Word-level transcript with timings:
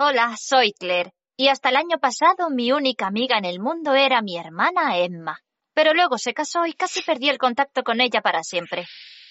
Hola, 0.00 0.36
soy 0.38 0.74
Claire. 0.74 1.12
Y 1.36 1.48
hasta 1.48 1.70
el 1.70 1.76
año 1.76 1.98
pasado 1.98 2.50
mi 2.50 2.70
única 2.70 3.08
amiga 3.08 3.36
en 3.36 3.44
el 3.44 3.58
mundo 3.58 3.94
era 3.94 4.22
mi 4.22 4.36
hermana 4.38 4.96
Emma. 4.96 5.40
Pero 5.74 5.92
luego 5.92 6.18
se 6.18 6.34
casó 6.34 6.66
y 6.66 6.72
casi 6.72 7.02
perdí 7.02 7.28
el 7.28 7.38
contacto 7.38 7.82
con 7.82 8.00
ella 8.00 8.20
para 8.20 8.44
siempre. 8.44 8.86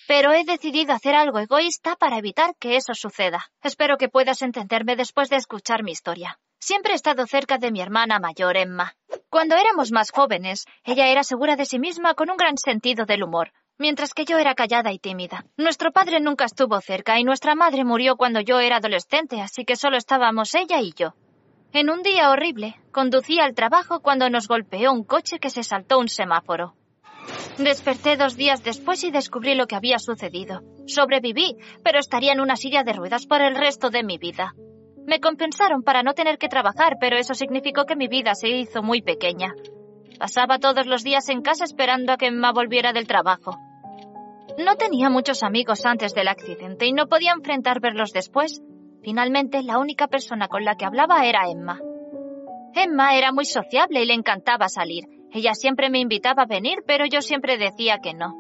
Pero 0.10 0.34
he 0.34 0.44
decidido 0.44 0.92
hacer 0.92 1.16
algo 1.16 1.40
egoísta 1.40 1.96
para 1.96 2.18
evitar 2.18 2.54
que 2.60 2.76
eso 2.76 2.94
suceda. 2.96 3.46
Espero 3.64 3.98
que 3.98 4.10
puedas 4.10 4.42
entenderme 4.42 4.98
después 4.98 5.30
de 5.30 5.38
escuchar 5.38 5.84
mi 5.84 5.92
historia. 5.92 6.38
Siempre 6.60 6.92
he 6.92 6.96
estado 6.98 7.26
cerca 7.28 7.58
de 7.58 7.72
mi 7.72 7.80
hermana 7.80 8.20
mayor, 8.20 8.58
Emma. 8.58 8.94
Cuando 9.30 9.56
éramos 9.56 9.94
más 9.94 10.12
jóvenes, 10.12 10.66
ella 10.84 11.08
era 11.08 11.24
segura 11.24 11.56
de 11.56 11.64
sí 11.64 11.80
misma 11.80 12.14
con 12.14 12.30
un 12.30 12.36
gran 12.36 12.58
sentido 12.58 13.06
del 13.06 13.24
humor, 13.24 13.54
mientras 13.78 14.14
que 14.14 14.26
yo 14.26 14.38
era 14.38 14.56
callada 14.56 14.92
y 14.92 15.00
tímida. 15.00 15.46
Nuestro 15.58 15.92
padre 15.92 16.20
nunca 16.20 16.46
estuvo 16.46 16.80
cerca 16.82 17.20
y 17.20 17.24
nuestra 17.24 17.56
madre 17.56 17.84
murió 17.84 18.16
cuando 18.16 18.42
yo 18.42 18.60
era 18.60 18.78
adolescente, 18.78 19.42
así 19.42 19.66
que 19.66 19.76
solo 19.76 19.98
estábamos 19.98 20.54
ella 20.56 20.82
y 20.82 20.94
yo. 20.96 21.14
En 21.74 21.90
un 21.90 22.02
día 22.02 22.30
horrible, 22.32 22.76
conducía 22.92 23.44
al 23.44 23.54
trabajo 23.54 24.00
cuando 24.00 24.30
nos 24.30 24.48
golpeó 24.48 24.92
un 24.92 25.04
coche 25.04 25.40
que 25.40 25.50
se 25.50 25.64
saltó 25.64 26.00
un 26.00 26.08
semáforo. 26.08 26.76
Desperté 27.58 28.16
dos 28.16 28.38
días 28.38 28.64
después 28.64 29.04
y 29.04 29.12
descubrí 29.12 29.56
lo 29.56 29.68
que 29.68 29.76
había 29.76 30.00
sucedido. 30.00 30.62
Sobreviví, 30.86 31.58
pero 31.84 32.00
estaría 32.00 32.32
en 32.32 32.40
una 32.40 32.56
silla 32.56 32.84
de 32.84 32.94
ruedas 32.94 33.26
por 33.26 33.42
el 33.42 33.56
resto 33.56 33.90
de 33.90 34.04
mi 34.04 34.18
vida. 34.18 34.54
Me 35.06 35.20
compensaron 35.20 35.84
para 35.84 36.04
no 36.04 36.14
tener 36.14 36.38
que 36.38 36.48
trabajar, 36.50 36.98
pero 37.00 37.18
eso 37.18 37.34
significó 37.34 37.86
que 37.86 37.96
mi 37.96 38.08
vida 38.08 38.34
se 38.36 38.50
hizo 38.50 38.82
muy 38.82 39.02
pequeña. 39.02 39.54
Pasaba 40.20 40.60
todos 40.60 40.86
los 40.86 41.04
días 41.04 41.30
en 41.30 41.42
casa 41.42 41.64
esperando 41.64 42.14
a 42.14 42.18
que 42.18 42.28
Emma 42.28 42.52
volviera 42.52 42.94
del 42.94 43.08
trabajo. 43.08 43.58
No 44.58 44.76
tenía 44.76 45.10
muchos 45.12 45.44
amigos 45.44 45.86
antes 45.86 46.16
del 46.16 46.28
accidente 46.28 46.88
y 46.88 46.92
no 46.92 47.08
podía 47.08 47.34
enfrentar 47.34 47.80
verlos 47.80 48.12
después. 48.12 48.62
Finalmente, 49.04 49.62
la 49.62 49.78
única 49.78 50.08
persona 50.08 50.48
con 50.48 50.66
la 50.66 50.76
que 50.76 50.86
hablaba 50.86 51.26
era 51.26 51.48
Emma. 51.48 51.80
Emma 52.74 53.16
era 53.16 53.32
muy 53.32 53.46
sociable 53.46 54.02
y 54.02 54.08
le 54.08 54.16
encantaba 54.16 54.68
salir. 54.68 55.06
Ella 55.32 55.54
siempre 55.54 55.92
me 55.92 56.00
invitaba 56.00 56.44
a 56.44 56.48
venir, 56.48 56.80
pero 56.88 57.06
yo 57.06 57.22
siempre 57.22 57.58
decía 57.58 58.00
que 58.02 58.16
no. 58.16 58.36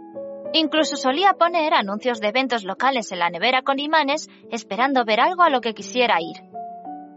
Incluso 0.53 0.95
solía 0.95 1.33
poner 1.33 1.75
anuncios 1.75 2.19
de 2.19 2.29
eventos 2.29 2.63
locales 2.63 3.11
en 3.11 3.19
la 3.19 3.29
nevera 3.29 3.61
con 3.61 3.79
imanes, 3.79 4.27
esperando 4.49 5.05
ver 5.05 5.19
algo 5.19 5.43
a 5.43 5.49
lo 5.49 5.61
que 5.61 5.75
quisiera 5.75 6.19
ir. 6.19 6.37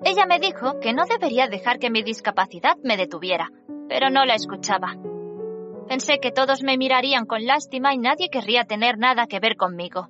Ella 0.05 0.27
me 0.27 0.39
dijo 0.39 0.79
que 0.81 0.93
no 0.93 1.05
debería 1.07 1.47
dejar 1.47 1.79
que 1.79 1.91
mi 1.91 2.03
discapacidad 2.03 2.77
me 2.83 2.97
detuviera, 2.97 3.51
pero 3.89 4.11
no 4.11 4.27
la 4.27 4.35
escuchaba. 4.35 4.97
Pensé 5.91 6.21
que 6.21 6.31
todos 6.31 6.63
me 6.63 6.79
mirarían 6.79 7.27
con 7.27 7.47
lástima 7.47 7.93
y 7.93 7.99
nadie 7.99 8.31
querría 8.31 8.63
tener 8.65 8.97
nada 8.97 9.27
que 9.27 9.41
ver 9.41 9.57
conmigo. 9.57 10.07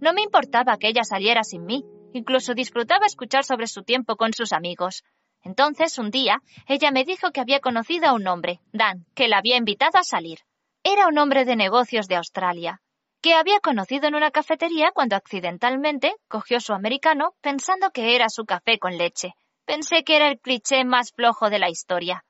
No 0.00 0.12
me 0.12 0.22
importaba 0.22 0.76
que 0.76 0.88
ella 0.88 1.04
saliera 1.04 1.44
sin 1.44 1.66
mí, 1.66 1.84
incluso 2.12 2.52
disfrutaba 2.52 3.06
escuchar 3.06 3.44
sobre 3.44 3.68
su 3.68 3.84
tiempo 3.84 4.16
con 4.16 4.32
sus 4.32 4.52
amigos. 4.52 5.04
Entonces, 5.44 6.00
un 6.00 6.10
día, 6.10 6.42
ella 6.66 6.90
me 6.90 7.04
dijo 7.04 7.30
que 7.30 7.40
había 7.40 7.60
conocido 7.60 8.08
a 8.08 8.12
un 8.12 8.26
hombre, 8.26 8.58
Dan, 8.72 9.06
que 9.14 9.28
la 9.28 9.38
había 9.38 9.56
invitado 9.56 9.98
a 9.98 10.02
salir. 10.02 10.40
Era 10.82 11.06
un 11.06 11.16
hombre 11.16 11.44
de 11.44 11.54
negocios 11.54 12.08
de 12.08 12.16
Australia, 12.16 12.80
que 13.22 13.34
había 13.34 13.60
conocido 13.60 14.08
en 14.08 14.16
una 14.16 14.32
cafetería 14.32 14.90
cuando 14.92 15.14
accidentalmente 15.14 16.16
cogió 16.26 16.58
su 16.58 16.72
americano 16.72 17.34
pensando 17.40 17.92
que 17.92 18.16
era 18.16 18.28
su 18.30 18.46
café 18.46 18.80
con 18.80 18.98
leche. 18.98 19.34
Pensé 19.64 20.02
que 20.02 20.16
era 20.16 20.26
el 20.28 20.40
cliché 20.40 20.84
más 20.84 21.12
flojo 21.12 21.50
de 21.50 21.60
la 21.60 21.70
historia. 21.70 22.24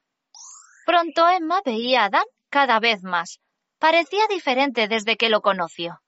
Pronto 0.84 1.26
Emma 1.30 1.62
veía 1.64 2.04
a 2.04 2.10
Dan 2.10 2.24
cada 2.48 2.80
vez 2.80 3.02
más. 3.02 3.40
Parecía 3.78 4.26
diferente 4.28 4.88
desde 4.88 5.16
que 5.16 5.28
lo 5.28 5.40
conoció. 5.40 6.00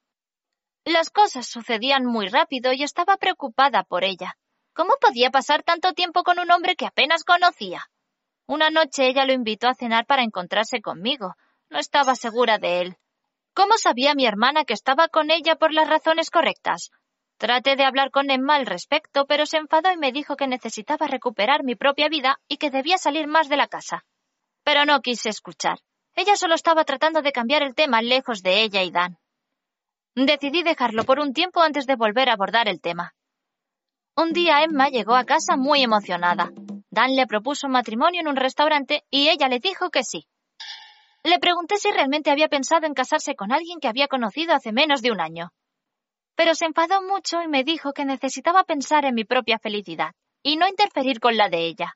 Las 0.85 1.11
cosas 1.11 1.47
sucedían 1.47 2.05
muy 2.05 2.29
rápido 2.29 2.73
y 2.73 2.83
estaba 2.83 3.17
preocupada 3.17 3.85
por 3.85 4.03
ella. 4.03 4.37
¿Cómo 4.75 4.95
podía 5.01 5.31
pasar 5.31 5.63
tanto 5.63 5.93
tiempo 5.93 6.23
con 6.23 6.39
un 6.39 6.51
hombre 6.51 6.75
que 6.75 6.87
apenas 6.87 7.23
conocía? 7.23 7.91
Una 8.47 8.71
noche 8.71 9.07
ella 9.07 9.25
lo 9.27 9.33
invitó 9.33 9.69
a 9.69 9.75
cenar 9.75 10.07
para 10.07 10.23
encontrarse 10.23 10.81
conmigo. 10.81 11.35
No 11.69 11.79
estaba 11.79 12.15
segura 12.15 12.59
de 12.59 12.81
él. 12.81 12.97
¿Cómo 13.55 13.77
sabía 13.77 14.15
mi 14.15 14.27
hermana 14.27 14.65
que 14.65 14.75
estaba 14.75 15.09
con 15.09 15.31
ella 15.31 15.57
por 15.57 15.73
las 15.73 15.89
razones 15.89 16.31
correctas? 16.31 16.91
Traté 17.37 17.77
de 17.77 17.85
hablar 17.85 18.11
con 18.11 18.31
Emma 18.31 18.57
al 18.57 18.67
respecto, 18.67 19.27
pero 19.27 19.47
se 19.47 19.59
enfadó 19.59 19.93
y 19.93 19.97
me 19.97 20.13
dijo 20.13 20.37
que 20.37 20.47
necesitaba 20.47 21.07
recuperar 21.07 21.63
mi 21.65 21.75
propia 21.75 22.09
vida 22.09 22.39
y 22.49 22.57
que 22.57 22.71
debía 22.71 22.99
salir 22.99 23.27
más 23.27 23.49
de 23.49 23.57
la 23.57 23.69
casa. 23.69 24.05
Pero 24.65 24.85
no 24.85 25.01
quise 25.01 25.29
escuchar. 25.29 25.79
Ella 26.21 26.37
solo 26.37 26.55
estaba 26.55 26.85
tratando 26.85 27.23
de 27.23 27.33
cambiar 27.33 27.63
el 27.63 27.75
tema 27.75 28.03
lejos 28.03 28.43
de 28.43 28.63
ella 28.63 28.83
y 28.83 28.91
Dan. 28.91 29.17
Decidí 30.15 30.63
dejarlo 30.63 31.05
por 31.05 31.19
un 31.19 31.33
tiempo 31.33 31.63
antes 31.63 31.87
de 31.87 31.97
volver 31.97 32.29
a 32.29 32.35
abordar 32.35 32.69
el 32.69 32.83
tema. 32.83 33.15
Un 34.19 34.35
día 34.35 34.63
Emma 34.63 34.91
llegó 34.91 35.15
a 35.15 35.25
casa 35.25 35.57
muy 35.57 35.83
emocionada. 35.83 36.51
Dan 36.91 37.17
le 37.17 37.27
propuso 37.27 37.69
matrimonio 37.69 38.21
en 38.21 38.29
un 38.29 38.37
restaurante 38.37 39.03
y 39.09 39.31
ella 39.31 39.49
le 39.49 39.61
dijo 39.61 39.89
que 39.89 40.05
sí. 40.05 40.27
Le 41.23 41.39
pregunté 41.39 41.79
si 41.79 41.91
realmente 41.91 42.31
había 42.31 42.49
pensado 42.49 42.87
en 42.87 42.93
casarse 42.93 43.35
con 43.35 43.51
alguien 43.51 43.81
que 43.81 43.89
había 43.89 44.07
conocido 44.07 44.53
hace 44.53 44.73
menos 44.73 45.01
de 45.01 45.13
un 45.13 45.23
año. 45.23 45.53
Pero 46.35 46.55
se 46.55 46.67
enfadó 46.67 47.01
mucho 47.01 47.41
y 47.41 47.49
me 47.49 47.65
dijo 47.65 47.95
que 47.95 48.05
necesitaba 48.05 48.65
pensar 48.65 49.07
en 49.07 49.15
mi 49.15 49.25
propia 49.25 49.59
felicidad 49.59 50.13
y 50.43 50.59
no 50.59 50.69
interferir 50.69 51.19
con 51.19 51.39
la 51.39 51.49
de 51.49 51.65
ella. 51.65 51.95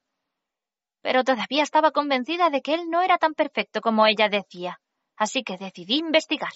Pero 1.05 1.23
todavía 1.23 1.63
estaba 1.63 1.91
convencida 1.91 2.49
de 2.49 2.63
que 2.63 2.73
él 2.73 2.89
no 2.89 3.03
era 3.03 3.19
tan 3.19 3.35
perfecto 3.35 3.83
como 3.83 4.07
ella 4.07 4.31
decía, 4.31 4.81
así 5.19 5.43
que 5.43 5.59
decidí 5.59 5.99
investigar. 5.99 6.53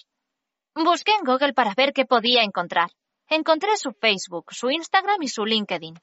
Busqué 0.75 1.13
en 1.13 1.25
Google 1.27 1.53
para 1.53 1.75
ver 1.75 1.93
qué 1.93 2.07
podía 2.07 2.43
encontrar. 2.43 2.89
Encontré 3.29 3.77
su 3.77 3.93
Facebook, 3.93 4.47
su 4.55 4.71
Instagram 4.71 5.23
y 5.23 5.29
su 5.29 5.45
LinkedIn. 5.45 5.97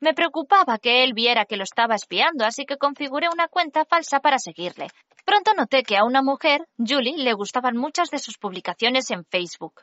Me 0.00 0.14
preocupaba 0.14 0.78
que 0.78 1.04
él 1.04 1.12
viera 1.14 1.44
que 1.44 1.56
lo 1.56 1.62
estaba 1.62 1.94
espiando, 1.94 2.44
así 2.44 2.66
que 2.66 2.76
configuré 2.76 3.28
una 3.32 3.46
cuenta 3.46 3.84
falsa 3.84 4.18
para 4.18 4.40
seguirle. 4.40 4.88
Pronto 5.24 5.54
noté 5.54 5.84
que 5.84 5.96
a 5.96 6.04
una 6.04 6.22
mujer, 6.22 6.66
Julie, 6.76 7.16
le 7.18 7.34
gustaban 7.34 7.76
muchas 7.76 8.10
de 8.10 8.18
sus 8.18 8.36
publicaciones 8.36 9.12
en 9.12 9.24
Facebook. 9.24 9.82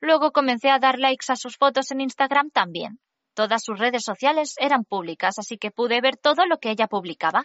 Luego 0.00 0.32
comencé 0.32 0.70
a 0.70 0.78
dar 0.78 0.98
likes 0.98 1.30
a 1.30 1.36
sus 1.36 1.58
fotos 1.58 1.90
en 1.90 2.00
Instagram 2.00 2.48
también. 2.50 3.00
Todas 3.34 3.62
sus 3.62 3.78
redes 3.78 4.04
sociales 4.04 4.54
eran 4.58 4.84
públicas, 4.84 5.38
así 5.38 5.56
que 5.56 5.70
pude 5.70 6.00
ver 6.00 6.16
todo 6.16 6.46
lo 6.46 6.58
que 6.58 6.70
ella 6.70 6.86
publicaba. 6.86 7.42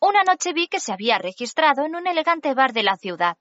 Una 0.00 0.22
noche 0.22 0.52
vi 0.52 0.68
que 0.68 0.80
se 0.80 0.92
había 0.92 1.18
registrado 1.18 1.84
en 1.84 1.96
un 1.96 2.06
elegante 2.06 2.52
bar 2.54 2.72
de 2.72 2.82
la 2.82 2.96
ciudad. 2.96 3.36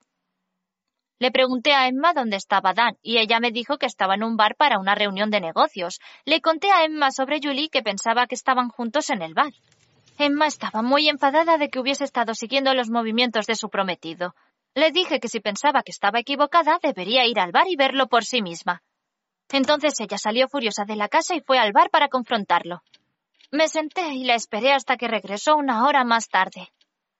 Le 1.17 1.31
pregunté 1.31 1.73
a 1.73 1.87
Emma 1.87 2.13
dónde 2.13 2.35
estaba 2.35 2.73
Dan 2.73 2.97
y 3.01 3.17
ella 3.19 3.39
me 3.39 3.51
dijo 3.51 3.77
que 3.77 3.85
estaba 3.85 4.15
en 4.15 4.23
un 4.23 4.35
bar 4.35 4.55
para 4.55 4.79
una 4.79 4.95
reunión 4.95 5.29
de 5.31 5.39
negocios. 5.39 5.99
Le 6.25 6.41
conté 6.41 6.71
a 6.71 6.83
Emma 6.83 7.11
sobre 7.11 7.39
Julie 7.41 7.69
que 7.69 7.81
pensaba 7.81 8.27
que 8.27 8.35
estaban 8.35 8.69
juntos 8.69 9.09
en 9.09 9.21
el 9.21 9.33
bar. 9.33 9.53
Emma 10.17 10.47
estaba 10.47 10.81
muy 10.81 11.09
enfadada 11.09 11.57
de 11.57 11.69
que 11.69 11.79
hubiese 11.79 12.03
estado 12.03 12.33
siguiendo 12.33 12.73
los 12.73 12.89
movimientos 12.89 13.47
de 13.47 13.55
su 13.55 13.69
prometido. 13.69 14.33
Le 14.73 14.91
dije 14.91 15.19
que 15.21 15.29
si 15.29 15.39
pensaba 15.39 15.83
que 15.83 15.91
estaba 15.91 16.19
equivocada 16.19 16.79
debería 16.81 17.25
ir 17.25 17.39
al 17.39 17.51
bar 17.51 17.67
y 17.69 17.75
verlo 17.77 18.07
por 18.07 18.25
sí 18.25 18.41
misma. 18.41 18.81
Entonces 19.51 19.99
ella 19.99 20.17
salió 20.17 20.47
furiosa 20.47 20.85
de 20.85 20.95
la 20.95 21.07
casa 21.07 21.35
y 21.35 21.41
fue 21.41 21.59
al 21.59 21.71
bar 21.71 21.89
para 21.89 22.09
confrontarlo. 22.09 22.81
Me 23.51 23.67
senté 23.67 24.13
y 24.13 24.25
la 24.25 24.35
esperé 24.35 24.73
hasta 24.73 24.97
que 24.97 25.07
regresó 25.07 25.55
una 25.55 25.85
hora 25.85 26.03
más 26.03 26.27
tarde, 26.27 26.73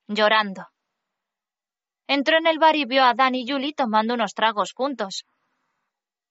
llorando. 0.07 0.67
Entró 2.07 2.37
en 2.37 2.47
el 2.47 2.59
bar 2.59 2.75
y 2.75 2.85
vio 2.85 3.03
a 3.03 3.13
Dan 3.13 3.35
y 3.35 3.47
Julie 3.47 3.73
tomando 3.73 4.13
unos 4.13 4.33
tragos 4.33 4.73
juntos. 4.73 5.25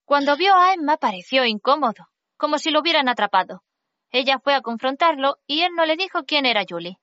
Cuando 0.05 0.37
vio 0.37 0.55
a 0.55 0.73
Emma 0.73 0.97
pareció 0.97 1.45
incómodo, 1.45 2.07
como 2.37 2.59
si 2.59 2.71
lo 2.71 2.81
hubieran 2.81 3.09
atrapado. 3.09 3.63
Ella 4.11 4.39
fue 4.39 4.53
a 4.53 4.61
confrontarlo 4.61 5.37
y 5.47 5.61
él 5.61 5.73
no 5.75 5.85
le 5.85 5.97
dijo 5.97 6.23
quién 6.23 6.45
era 6.45 6.63
Julie. 6.67 6.99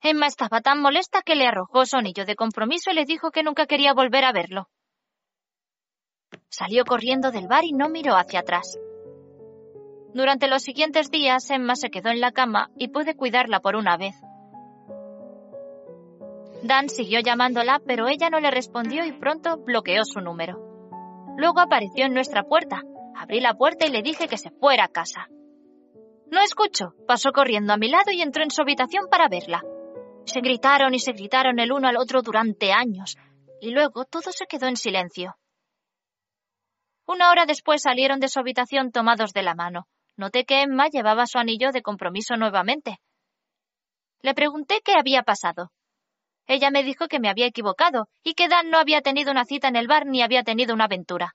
Emma 0.00 0.26
estaba 0.26 0.60
tan 0.60 0.80
molesta 0.80 1.22
que 1.22 1.36
le 1.36 1.46
arrojó 1.46 1.86
su 1.86 1.96
anillo 1.96 2.24
de 2.24 2.34
compromiso 2.34 2.90
y 2.90 2.94
le 2.94 3.04
dijo 3.04 3.30
que 3.30 3.44
nunca 3.44 3.66
quería 3.66 3.92
volver 3.92 4.24
a 4.24 4.32
verlo. 4.32 4.68
Salió 6.48 6.84
corriendo 6.84 7.30
del 7.30 7.48
bar 7.48 7.64
y 7.64 7.72
no 7.72 7.88
miró 7.88 8.16
hacia 8.16 8.40
atrás. 8.40 8.78
Durante 10.14 10.48
los 10.48 10.62
siguientes 10.62 11.10
días, 11.10 11.48
Emma 11.50 11.74
se 11.74 11.90
quedó 11.90 12.10
en 12.10 12.20
la 12.20 12.32
cama 12.32 12.70
y 12.76 12.88
pude 12.88 13.16
cuidarla 13.16 13.60
por 13.60 13.76
una 13.76 13.96
vez. 13.96 14.14
Dan 16.62 16.88
siguió 16.88 17.20
llamándola, 17.20 17.80
pero 17.86 18.08
ella 18.08 18.30
no 18.30 18.38
le 18.38 18.50
respondió 18.50 19.04
y 19.04 19.12
pronto 19.12 19.56
bloqueó 19.56 20.04
su 20.04 20.20
número. 20.20 20.60
Luego 21.36 21.60
apareció 21.60 22.06
en 22.06 22.14
nuestra 22.14 22.44
puerta. 22.44 22.82
Abrí 23.16 23.40
la 23.40 23.54
puerta 23.54 23.86
y 23.86 23.90
le 23.90 24.02
dije 24.02 24.28
que 24.28 24.38
se 24.38 24.50
fuera 24.50 24.84
a 24.84 24.88
casa. 24.88 25.28
No 26.30 26.40
escuchó. 26.40 26.94
Pasó 27.06 27.32
corriendo 27.32 27.72
a 27.72 27.76
mi 27.76 27.88
lado 27.88 28.12
y 28.12 28.22
entró 28.22 28.42
en 28.42 28.50
su 28.50 28.62
habitación 28.62 29.08
para 29.10 29.28
verla. 29.28 29.62
Se 30.24 30.40
gritaron 30.40 30.94
y 30.94 30.98
se 30.98 31.12
gritaron 31.12 31.58
el 31.58 31.72
uno 31.72 31.88
al 31.88 31.96
otro 31.96 32.22
durante 32.22 32.72
años, 32.72 33.16
y 33.60 33.70
luego 33.70 34.04
todo 34.04 34.30
se 34.30 34.46
quedó 34.46 34.66
en 34.66 34.76
silencio. 34.76 35.36
Una 37.06 37.30
hora 37.30 37.46
después 37.46 37.82
salieron 37.82 38.20
de 38.20 38.28
su 38.28 38.38
habitación 38.38 38.92
tomados 38.92 39.32
de 39.32 39.42
la 39.42 39.54
mano. 39.54 39.86
Noté 40.16 40.44
que 40.44 40.62
Emma 40.62 40.88
llevaba 40.88 41.26
su 41.26 41.38
anillo 41.38 41.72
de 41.72 41.82
compromiso 41.82 42.36
nuevamente. 42.36 42.98
Le 44.20 44.34
pregunté 44.34 44.80
qué 44.84 44.94
había 44.94 45.22
pasado. 45.22 45.72
Ella 46.46 46.70
me 46.70 46.82
dijo 46.82 47.08
que 47.08 47.18
me 47.18 47.28
había 47.28 47.46
equivocado 47.46 48.08
y 48.22 48.34
que 48.34 48.48
Dan 48.48 48.70
no 48.70 48.78
había 48.78 49.00
tenido 49.00 49.30
una 49.30 49.44
cita 49.44 49.68
en 49.68 49.76
el 49.76 49.88
bar 49.88 50.06
ni 50.06 50.22
había 50.22 50.42
tenido 50.42 50.74
una 50.74 50.84
aventura. 50.84 51.34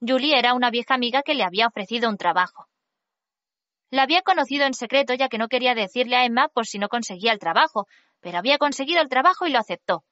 Julie 0.00 0.38
era 0.38 0.54
una 0.54 0.70
vieja 0.70 0.94
amiga 0.94 1.22
que 1.22 1.34
le 1.34 1.44
había 1.44 1.66
ofrecido 1.66 2.08
un 2.08 2.16
trabajo. 2.16 2.68
La 3.90 4.02
había 4.02 4.22
conocido 4.22 4.66
en 4.66 4.74
secreto 4.74 5.14
ya 5.14 5.28
que 5.28 5.38
no 5.38 5.48
quería 5.48 5.74
decirle 5.74 6.16
a 6.16 6.24
Emma 6.24 6.48
por 6.48 6.66
si 6.66 6.78
no 6.78 6.88
conseguía 6.88 7.32
el 7.32 7.38
trabajo, 7.38 7.86
pero 8.20 8.38
había 8.38 8.58
conseguido 8.58 9.00
el 9.00 9.08
trabajo 9.08 9.46
y 9.46 9.50
lo 9.50 9.58
aceptó. 9.58 10.04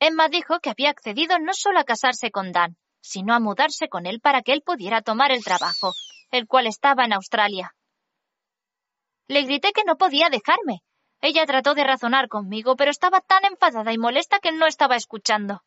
Emma 0.00 0.28
dijo 0.28 0.58
que 0.60 0.70
había 0.70 0.90
accedido 0.90 1.38
no 1.38 1.52
solo 1.54 1.80
a 1.80 1.84
casarse 1.84 2.30
con 2.30 2.50
Dan, 2.50 2.76
sino 3.02 3.34
a 3.34 3.40
mudarse 3.40 3.88
con 3.88 4.06
él 4.06 4.20
para 4.20 4.40
que 4.40 4.52
él 4.52 4.62
pudiera 4.64 5.02
tomar 5.02 5.30
el 5.32 5.44
trabajo, 5.44 5.92
el 6.30 6.46
cual 6.46 6.66
estaba 6.66 7.04
en 7.04 7.12
Australia. 7.12 7.74
Le 9.28 9.42
grité 9.42 9.72
que 9.72 9.84
no 9.84 9.96
podía 9.96 10.30
dejarme, 10.30 10.82
ella 11.20 11.46
trató 11.46 11.74
de 11.74 11.84
razonar 11.84 12.28
conmigo, 12.28 12.74
pero 12.74 12.90
estaba 12.90 13.20
tan 13.20 13.44
enfadada 13.44 13.92
y 13.92 13.98
molesta 13.98 14.40
que 14.40 14.50
no 14.50 14.66
estaba 14.66 14.96
escuchando. 14.96 15.62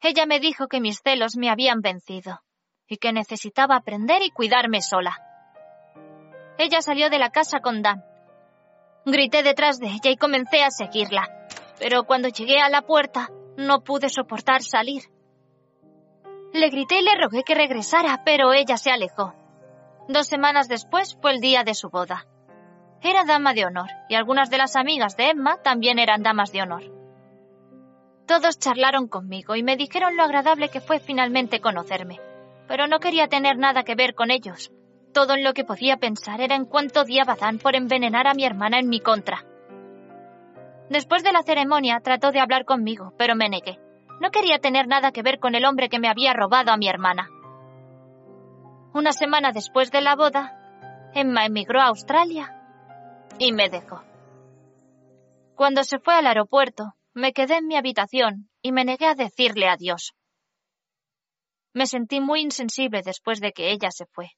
Ella 0.00 0.24
me 0.24 0.38
dijo 0.38 0.68
que 0.68 0.80
mis 0.80 1.00
celos 1.02 1.36
me 1.36 1.50
habían 1.50 1.80
vencido 1.80 2.40
y 2.86 2.98
que 2.98 3.12
necesitaba 3.12 3.76
aprender 3.76 4.22
y 4.22 4.30
cuidarme 4.30 4.82
sola. 4.82 5.18
Ella 6.58 6.80
salió 6.80 7.10
de 7.10 7.18
la 7.18 7.30
casa 7.30 7.58
con 7.60 7.82
Dan. 7.82 8.04
Grité 9.04 9.42
detrás 9.42 9.80
de 9.80 9.88
ella 9.88 10.10
y 10.10 10.16
comencé 10.16 10.62
a 10.62 10.70
seguirla, 10.70 11.48
pero 11.80 12.04
cuando 12.04 12.28
llegué 12.28 12.60
a 12.60 12.68
la 12.68 12.82
puerta 12.82 13.30
no 13.56 13.82
pude 13.82 14.08
soportar 14.08 14.62
salir. 14.62 15.02
Le 16.56 16.70
grité 16.70 17.00
y 17.00 17.02
le 17.02 17.14
rogué 17.20 17.44
que 17.44 17.54
regresara, 17.54 18.22
pero 18.24 18.54
ella 18.54 18.78
se 18.78 18.90
alejó. 18.90 19.34
Dos 20.08 20.26
semanas 20.26 20.68
después 20.68 21.14
fue 21.20 21.32
el 21.32 21.40
día 21.40 21.64
de 21.64 21.74
su 21.74 21.90
boda. 21.90 22.24
Era 23.02 23.24
dama 23.26 23.52
de 23.52 23.66
honor, 23.66 23.90
y 24.08 24.14
algunas 24.14 24.48
de 24.48 24.56
las 24.56 24.74
amigas 24.74 25.18
de 25.18 25.28
Emma 25.28 25.58
también 25.62 25.98
eran 25.98 26.22
damas 26.22 26.52
de 26.52 26.62
honor. 26.62 26.84
Todos 28.26 28.58
charlaron 28.58 29.06
conmigo 29.06 29.54
y 29.54 29.62
me 29.62 29.76
dijeron 29.76 30.16
lo 30.16 30.22
agradable 30.22 30.70
que 30.70 30.80
fue 30.80 30.98
finalmente 30.98 31.60
conocerme, 31.60 32.20
pero 32.66 32.86
no 32.86 33.00
quería 33.00 33.28
tener 33.28 33.58
nada 33.58 33.82
que 33.82 33.94
ver 33.94 34.14
con 34.14 34.30
ellos. 34.30 34.72
Todo 35.12 35.34
en 35.34 35.44
lo 35.44 35.52
que 35.52 35.64
podía 35.64 35.98
pensar 35.98 36.40
era 36.40 36.56
en 36.56 36.64
cuánto 36.64 37.02
odiaba 37.02 37.36
Dan 37.36 37.58
por 37.58 37.76
envenenar 37.76 38.26
a 38.26 38.34
mi 38.34 38.46
hermana 38.46 38.78
en 38.78 38.88
mi 38.88 39.00
contra. 39.00 39.44
Después 40.88 41.22
de 41.22 41.32
la 41.32 41.42
ceremonia 41.42 42.00
trató 42.00 42.32
de 42.32 42.40
hablar 42.40 42.64
conmigo, 42.64 43.12
pero 43.18 43.36
me 43.36 43.50
negué. 43.50 43.78
No 44.20 44.30
quería 44.30 44.58
tener 44.58 44.86
nada 44.86 45.12
que 45.12 45.22
ver 45.22 45.38
con 45.38 45.54
el 45.54 45.64
hombre 45.64 45.88
que 45.88 45.98
me 45.98 46.08
había 46.08 46.32
robado 46.32 46.72
a 46.72 46.76
mi 46.76 46.88
hermana. 46.88 47.28
Una 48.94 49.12
semana 49.12 49.52
después 49.52 49.90
de 49.90 50.00
la 50.00 50.16
boda, 50.16 51.10
Emma 51.14 51.44
emigró 51.44 51.80
a 51.80 51.88
Australia 51.88 52.52
y 53.38 53.52
me 53.52 53.68
dejó. 53.68 54.02
Cuando 55.54 55.84
se 55.84 55.98
fue 55.98 56.14
al 56.14 56.26
aeropuerto, 56.26 56.94
me 57.12 57.32
quedé 57.32 57.56
en 57.56 57.66
mi 57.66 57.76
habitación 57.76 58.48
y 58.62 58.72
me 58.72 58.84
negué 58.84 59.06
a 59.06 59.14
decirle 59.14 59.68
adiós. 59.68 60.14
Me 61.72 61.86
sentí 61.86 62.20
muy 62.20 62.40
insensible 62.40 63.02
después 63.02 63.40
de 63.40 63.52
que 63.52 63.70
ella 63.70 63.90
se 63.90 64.06
fue. 64.06 64.30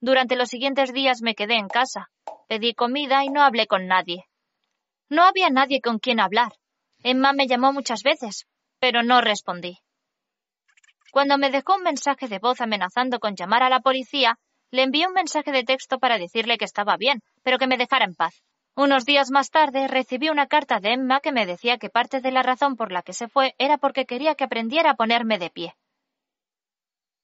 Durante 0.00 0.36
los 0.36 0.48
siguientes 0.48 0.92
días 0.94 1.20
me 1.20 1.34
quedé 1.34 1.56
en 1.56 1.68
casa, 1.68 2.08
pedí 2.48 2.74
comida 2.74 3.24
y 3.24 3.28
no 3.28 3.42
hablé 3.42 3.66
con 3.66 3.86
nadie. 3.86 4.24
No 5.10 5.24
había 5.24 5.50
nadie 5.50 5.82
con 5.82 5.98
quien 5.98 6.20
hablar. 6.20 6.52
Emma 7.02 7.32
me 7.32 7.46
llamó 7.46 7.72
muchas 7.72 8.02
veces, 8.02 8.46
pero 8.80 9.02
no 9.02 9.20
respondí. 9.20 9.78
Cuando 11.12 11.38
me 11.38 11.50
dejó 11.50 11.76
un 11.76 11.82
mensaje 11.82 12.28
de 12.28 12.38
voz 12.38 12.60
amenazando 12.60 13.20
con 13.20 13.36
llamar 13.36 13.62
a 13.62 13.68
la 13.68 13.80
policía, 13.80 14.38
le 14.70 14.82
envié 14.82 15.06
un 15.06 15.12
mensaje 15.12 15.52
de 15.52 15.64
texto 15.64 15.98
para 15.98 16.18
decirle 16.18 16.56
que 16.56 16.64
estaba 16.64 16.96
bien, 16.96 17.20
pero 17.42 17.58
que 17.58 17.66
me 17.66 17.76
dejara 17.76 18.04
en 18.04 18.14
paz. 18.14 18.42
Unos 18.76 19.04
días 19.04 19.30
más 19.30 19.50
tarde 19.50 19.88
recibí 19.88 20.28
una 20.28 20.46
carta 20.46 20.78
de 20.78 20.92
Emma 20.92 21.20
que 21.20 21.32
me 21.32 21.44
decía 21.44 21.78
que 21.78 21.90
parte 21.90 22.20
de 22.20 22.30
la 22.30 22.42
razón 22.42 22.76
por 22.76 22.92
la 22.92 23.02
que 23.02 23.12
se 23.12 23.28
fue 23.28 23.54
era 23.58 23.78
porque 23.78 24.06
quería 24.06 24.36
que 24.36 24.44
aprendiera 24.44 24.92
a 24.92 24.94
ponerme 24.94 25.38
de 25.38 25.50
pie. 25.50 25.74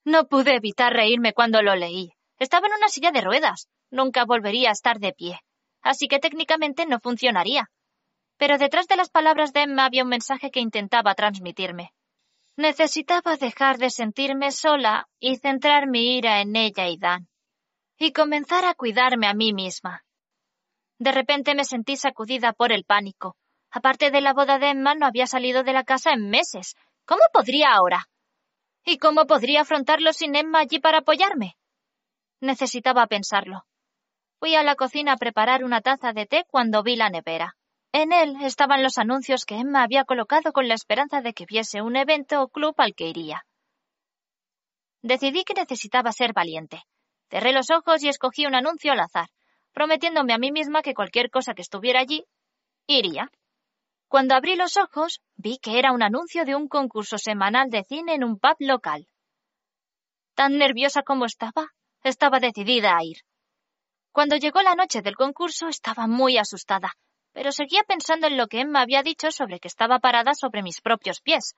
No 0.04 0.26
pude 0.26 0.56
evitar 0.56 0.92
reírme 0.92 1.32
cuando 1.32 1.62
lo 1.62 1.74
leí. 1.76 2.12
Estaba 2.38 2.66
en 2.66 2.74
una 2.74 2.88
silla 2.88 3.12
de 3.12 3.20
ruedas. 3.20 3.68
Nunca 3.90 4.24
volvería 4.24 4.70
a 4.70 4.72
estar 4.72 4.98
de 4.98 5.12
pie. 5.12 5.40
Así 5.82 6.08
que 6.08 6.18
técnicamente 6.18 6.84
no 6.86 6.98
funcionaría. 7.00 7.70
Pero 8.36 8.58
detrás 8.58 8.86
de 8.86 8.96
las 8.96 9.10
palabras 9.10 9.52
de 9.52 9.62
Emma 9.62 9.84
había 9.84 10.04
un 10.04 10.10
mensaje 10.10 10.50
que 10.50 10.60
intentaba 10.60 11.14
transmitirme. 11.14 11.92
Necesitaba 12.56 13.36
dejar 13.36 13.78
de 13.78 13.90
sentirme 13.90 14.50
sola 14.50 15.08
y 15.18 15.36
centrar 15.36 15.86
mi 15.88 16.16
ira 16.16 16.40
en 16.40 16.56
ella 16.56 16.88
y 16.88 16.96
Dan 16.96 17.28
y 17.98 18.12
comenzar 18.12 18.64
a 18.64 18.74
cuidarme 18.74 19.26
a 19.26 19.34
mí 19.34 19.52
misma. 19.52 20.04
De 20.98 21.12
repente 21.12 21.54
me 21.54 21.64
sentí 21.64 21.96
sacudida 21.96 22.52
por 22.52 22.72
el 22.72 22.84
pánico. 22.84 23.36
Aparte 23.70 24.10
de 24.10 24.20
la 24.20 24.32
boda 24.32 24.58
de 24.58 24.70
Emma, 24.70 24.94
no 24.94 25.06
había 25.06 25.26
salido 25.26 25.62
de 25.62 25.72
la 25.72 25.84
casa 25.84 26.12
en 26.12 26.30
meses. 26.30 26.76
¿Cómo 27.04 27.22
podría 27.32 27.74
ahora? 27.74 28.08
¿Y 28.84 28.98
cómo 28.98 29.26
podría 29.26 29.62
afrontarlo 29.62 30.12
sin 30.12 30.36
Emma 30.36 30.60
allí 30.60 30.78
para 30.78 30.98
apoyarme? 30.98 31.56
Necesitaba 32.40 33.06
pensarlo. 33.06 33.66
Fui 34.38 34.54
a 34.54 34.62
la 34.62 34.76
cocina 34.76 35.12
a 35.12 35.16
preparar 35.16 35.64
una 35.64 35.80
taza 35.80 36.12
de 36.12 36.26
té 36.26 36.44
cuando 36.48 36.82
vi 36.82 36.96
la 36.96 37.10
nevera. 37.10 37.56
En 37.98 38.12
él 38.12 38.36
estaban 38.42 38.82
los 38.82 38.98
anuncios 38.98 39.46
que 39.46 39.54
Emma 39.54 39.82
había 39.82 40.04
colocado 40.04 40.52
con 40.52 40.68
la 40.68 40.74
esperanza 40.74 41.22
de 41.22 41.32
que 41.32 41.46
viese 41.46 41.80
un 41.80 41.96
evento 41.96 42.42
o 42.42 42.48
club 42.48 42.74
al 42.76 42.94
que 42.94 43.08
iría. 43.08 43.46
Decidí 45.00 45.44
que 45.44 45.54
necesitaba 45.54 46.12
ser 46.12 46.34
valiente. 46.34 46.82
Cerré 47.30 47.54
los 47.54 47.70
ojos 47.70 48.02
y 48.02 48.08
escogí 48.08 48.44
un 48.44 48.54
anuncio 48.54 48.92
al 48.92 49.00
azar, 49.00 49.30
prometiéndome 49.72 50.34
a 50.34 50.38
mí 50.38 50.52
misma 50.52 50.82
que 50.82 50.92
cualquier 50.92 51.30
cosa 51.30 51.54
que 51.54 51.62
estuviera 51.62 52.00
allí 52.00 52.26
iría. 52.86 53.30
Cuando 54.08 54.34
abrí 54.34 54.56
los 54.56 54.76
ojos, 54.76 55.22
vi 55.36 55.56
que 55.56 55.78
era 55.78 55.92
un 55.92 56.02
anuncio 56.02 56.44
de 56.44 56.54
un 56.54 56.68
concurso 56.68 57.16
semanal 57.16 57.70
de 57.70 57.82
cine 57.82 58.12
en 58.12 58.24
un 58.24 58.38
pub 58.38 58.56
local. 58.58 59.08
Tan 60.34 60.58
nerviosa 60.58 61.02
como 61.02 61.24
estaba, 61.24 61.68
estaba 62.02 62.40
decidida 62.40 62.94
a 62.94 63.02
ir. 63.02 63.22
Cuando 64.12 64.36
llegó 64.36 64.60
la 64.60 64.74
noche 64.74 65.00
del 65.00 65.16
concurso 65.16 65.68
estaba 65.68 66.06
muy 66.06 66.36
asustada, 66.36 66.92
pero 67.36 67.52
seguía 67.52 67.82
pensando 67.82 68.26
en 68.28 68.38
lo 68.38 68.46
que 68.46 68.60
Emma 68.60 68.80
había 68.80 69.02
dicho 69.02 69.30
sobre 69.30 69.60
que 69.60 69.68
estaba 69.68 69.98
parada 69.98 70.32
sobre 70.34 70.62
mis 70.62 70.80
propios 70.80 71.20
pies. 71.20 71.54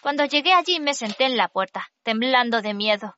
Cuando 0.00 0.24
llegué 0.24 0.52
allí 0.52 0.78
me 0.78 0.94
senté 0.94 1.24
en 1.24 1.36
la 1.36 1.48
puerta, 1.48 1.88
temblando 2.04 2.62
de 2.62 2.72
miedo. 2.72 3.16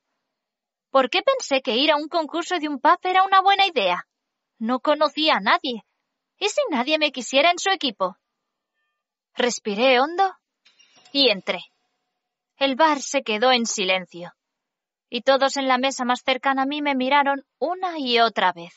¿Por 0.88 1.10
qué 1.10 1.20
pensé 1.20 1.60
que 1.60 1.76
ir 1.76 1.90
a 1.90 1.96
un 1.96 2.08
concurso 2.08 2.58
de 2.58 2.68
un 2.68 2.80
pub 2.80 2.98
era 3.02 3.22
una 3.22 3.42
buena 3.42 3.66
idea? 3.66 4.08
No 4.58 4.80
conocía 4.80 5.34
a 5.34 5.40
nadie. 5.40 5.84
¿Y 6.38 6.48
si 6.48 6.62
nadie 6.70 6.98
me 6.98 7.12
quisiera 7.12 7.50
en 7.50 7.58
su 7.58 7.68
equipo? 7.68 8.16
Respiré 9.34 10.00
hondo 10.00 10.34
y 11.12 11.28
entré. 11.28 11.60
El 12.56 12.76
bar 12.76 13.02
se 13.02 13.20
quedó 13.22 13.52
en 13.52 13.66
silencio. 13.66 14.32
Y 15.10 15.20
todos 15.20 15.58
en 15.58 15.68
la 15.68 15.76
mesa 15.76 16.06
más 16.06 16.22
cercana 16.24 16.62
a 16.62 16.66
mí 16.66 16.80
me 16.80 16.94
miraron 16.94 17.44
una 17.58 17.98
y 17.98 18.20
otra 18.20 18.54
vez. 18.54 18.72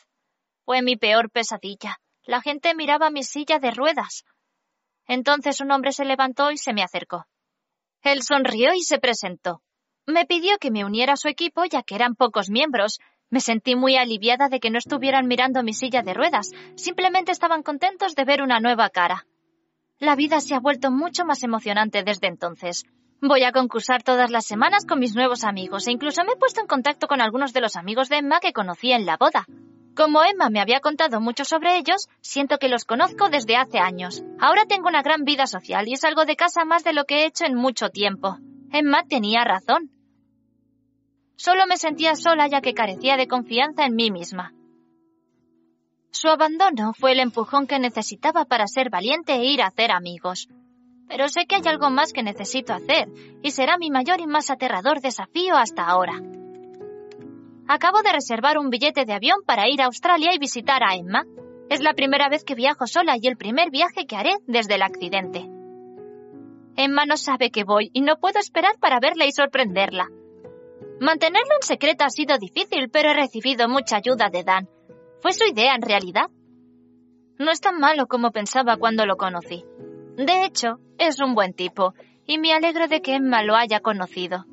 Fue 0.65 0.82
mi 0.82 0.98
peor 0.98 1.32
pesadilla. 1.32 2.01
La 2.25 2.42
gente 2.42 2.74
miraba 2.74 3.10
mi 3.10 3.24
silla 3.24 3.60
de 3.60 3.72
ruedas. 3.72 4.24
Entonces 5.08 5.60
un 5.60 5.72
hombre 5.72 5.92
se 5.92 6.06
levantó 6.06 6.51
y 6.51 6.58
se 6.58 6.74
me 6.74 6.82
acercó. 6.82 7.25
Él 8.01 8.24
sonrió 8.24 8.74
y 8.74 8.82
se 8.82 8.98
presentó. 9.00 9.62
Me 10.06 10.25
pidió 10.25 10.58
que 10.58 10.72
me 10.72 10.86
uniera 10.86 11.13
a 11.13 11.18
su 11.18 11.27
equipo 11.27 11.65
ya 11.65 11.84
que 11.84 11.96
eran 11.96 12.15
pocos 12.15 12.50
miembros. 12.50 13.00
Me 13.30 13.42
sentí 13.42 13.75
muy 13.75 13.98
aliviada 13.98 14.48
de 14.48 14.60
que 14.60 14.70
no 14.70 14.77
estuvieran 14.77 15.27
mirando 15.27 15.63
mi 15.63 15.74
silla 15.74 16.01
de 16.01 16.13
ruedas, 16.13 16.51
simplemente 16.75 17.32
estaban 17.32 17.63
contentos 17.63 18.15
de 18.15 18.25
ver 18.25 18.42
una 18.42 18.60
nueva 18.60 18.89
cara. 18.89 19.25
La 20.00 20.15
vida 20.15 20.39
se 20.39 20.56
ha 20.56 20.60
vuelto 20.60 20.92
mucho 20.92 21.25
más 21.25 21.44
emocionante 21.44 22.03
desde 22.03 22.27
entonces. 22.27 22.84
Voy 23.22 23.44
a 23.44 23.51
concursar 23.51 24.03
todas 24.03 24.30
las 24.32 24.46
semanas 24.46 24.86
con 24.86 25.00
mis 25.00 25.15
nuevos 25.15 25.44
amigos 25.46 25.88
e 25.88 25.92
incluso 25.92 26.24
me 26.24 26.34
he 26.34 26.38
puesto 26.38 26.62
en 26.62 26.68
contacto 26.68 27.08
con 27.08 27.22
algunos 27.22 27.53
de 27.53 27.62
los 27.62 27.75
amigos 27.75 28.10
de 28.10 28.18
Emma 28.18 28.39
que 28.39 28.53
conocí 28.53 28.92
en 28.92 29.06
la 29.06 29.18
boda. 29.18 29.46
Como 29.95 30.23
Emma 30.23 30.50
me 30.50 30.59
había 30.59 30.79
contado 30.79 31.21
mucho 31.21 31.45
sobre 31.45 31.77
ellos, 31.77 32.09
siento 32.21 32.57
que 32.57 32.67
los 32.67 32.83
conozco 32.83 33.29
desde 33.29 33.55
hace 33.55 33.77
años. 33.77 34.23
Ahora 34.39 34.65
tengo 34.65 34.88
una 34.88 35.03
gran 35.03 35.23
vida 35.23 35.45
social 35.45 35.88
y 35.88 35.95
salgo 35.97 36.25
de 36.25 36.35
casa 36.35 36.65
más 36.65 36.83
de 36.83 36.93
lo 36.93 37.05
que 37.05 37.21
he 37.21 37.25
hecho 37.25 37.45
en 37.45 37.55
mucho 37.55 37.89
tiempo. 37.89 38.38
Emma 38.71 39.03
tenía 39.07 39.43
razón. 39.43 39.91
Solo 41.35 41.67
me 41.67 41.77
sentía 41.77 42.15
sola 42.15 42.47
ya 42.47 42.62
que 42.62 42.73
carecía 42.73 43.17
de 43.17 43.27
confianza 43.27 43.85
en 43.85 43.95
mí 43.95 44.09
misma. 44.09 44.53
Su 46.09 46.29
abandono 46.29 46.93
fue 46.93 47.12
el 47.12 47.19
empujón 47.19 47.67
que 47.67 47.79
necesitaba 47.79 48.45
para 48.45 48.67
ser 48.67 48.89
valiente 48.89 49.33
e 49.33 49.45
ir 49.45 49.62
a 49.62 49.67
hacer 49.67 49.91
amigos. 49.91 50.47
Pero 51.07 51.27
sé 51.27 51.45
que 51.45 51.55
hay 51.55 51.63
algo 51.65 51.89
más 51.89 52.13
que 52.13 52.23
necesito 52.23 52.73
hacer, 52.73 53.09
y 53.43 53.51
será 53.51 53.77
mi 53.77 53.91
mayor 53.91 54.21
y 54.21 54.27
más 54.27 54.50
aterrador 54.50 55.01
desafío 55.01 55.55
hasta 55.55 55.85
ahora. 55.85 56.21
Acabo 57.67 58.01
de 58.01 58.12
reservar 58.12 58.58
un 58.58 58.70
billete 58.70 59.05
de 59.05 59.13
avión 59.13 59.39
para 59.46 59.70
ir 59.70 59.82
a 59.82 59.86
Australia 59.86 60.34
y 60.34 60.39
visitar 60.39 60.84
a 60.84 60.96
Emma. 60.96 61.25
Es 61.70 61.82
la 61.82 61.93
primera 61.93 62.27
vez 62.29 62.43
que 62.43 62.55
viajo 62.55 62.88
sola 62.88 63.15
y 63.20 63.27
el 63.27 63.38
primer 63.38 63.72
viaje 63.72 64.05
que 64.05 64.15
haré 64.15 64.36
desde 64.48 64.75
el 64.75 64.82
accidente. 64.82 65.50
Emma 66.75 67.05
no 67.05 67.17
sabe 67.17 67.51
que 67.51 67.63
voy 67.63 67.89
y 67.93 68.01
no 68.01 68.17
puedo 68.17 68.39
esperar 68.39 68.77
para 68.79 69.00
verla 69.00 69.25
y 69.25 69.32
sorprenderla. 69.32 70.10
Mantenerlo 71.00 71.55
en 71.55 71.65
secreto 71.65 72.03
ha 72.03 72.10
sido 72.10 72.38
difícil, 72.38 72.89
pero 72.89 73.12
he 73.12 73.13
recibido 73.13 73.70
mucha 73.70 73.98
ayuda 73.98 74.29
de 74.29 74.43
Dan. 74.43 74.70
Fue 75.22 75.34
su 75.34 75.46
idea 75.46 75.75
en 75.75 75.82
realidad. 75.82 76.29
No 77.39 77.51
es 77.51 77.62
tan 77.62 77.79
malo 77.79 78.08
como 78.08 78.32
pensaba 78.32 78.77
cuando 78.77 79.05
lo 79.05 79.17
conocí. 79.17 79.63
De 80.17 80.46
hecho, 80.46 80.79
es 80.98 81.20
un 81.20 81.34
buen 81.34 81.53
tipo, 81.53 81.93
y 82.25 82.38
me 82.38 82.53
alegro 82.53 82.88
de 82.88 83.01
que 83.01 83.15
Emma 83.15 83.43
lo 83.43 83.55
haya 83.55 83.79
conocido. 83.79 84.46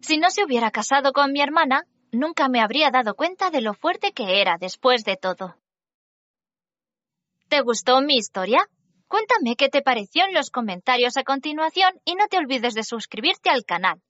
Si 0.00 0.18
no 0.18 0.30
se 0.30 0.44
hubiera 0.44 0.70
casado 0.70 1.12
con 1.12 1.32
mi 1.32 1.40
hermana, 1.40 1.84
nunca 2.12 2.48
me 2.48 2.60
habría 2.60 2.90
dado 2.90 3.14
cuenta 3.14 3.50
de 3.50 3.60
lo 3.60 3.74
fuerte 3.74 4.12
que 4.12 4.40
era 4.40 4.58
después 4.58 5.04
de 5.04 5.16
todo. 5.16 5.56
¿Te 7.48 7.60
gustó 7.60 8.00
mi 8.00 8.16
historia? 8.16 8.68
Cuéntame 9.08 9.56
qué 9.56 9.68
te 9.68 9.82
pareció 9.82 10.24
en 10.24 10.34
los 10.34 10.50
comentarios 10.50 11.16
a 11.16 11.24
continuación 11.24 12.00
y 12.04 12.14
no 12.14 12.28
te 12.28 12.38
olvides 12.38 12.74
de 12.74 12.84
suscribirte 12.84 13.50
al 13.50 13.64
canal. 13.64 14.00